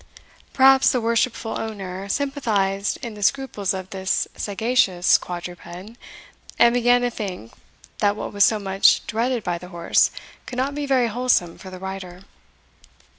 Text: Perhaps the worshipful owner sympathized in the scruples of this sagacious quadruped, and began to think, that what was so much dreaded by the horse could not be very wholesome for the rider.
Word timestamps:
Perhaps 0.51 0.91
the 0.93 0.99
worshipful 0.99 1.59
owner 1.59 2.09
sympathized 2.09 2.97
in 3.05 3.13
the 3.13 3.21
scruples 3.21 3.71
of 3.71 3.91
this 3.91 4.27
sagacious 4.35 5.15
quadruped, 5.19 5.67
and 6.57 6.73
began 6.73 7.01
to 7.01 7.11
think, 7.11 7.53
that 7.99 8.15
what 8.15 8.33
was 8.33 8.43
so 8.43 8.57
much 8.57 9.05
dreaded 9.05 9.43
by 9.43 9.59
the 9.59 9.67
horse 9.69 10.09
could 10.47 10.57
not 10.57 10.73
be 10.73 10.87
very 10.87 11.05
wholesome 11.05 11.55
for 11.59 11.69
the 11.69 11.77
rider. 11.77 12.23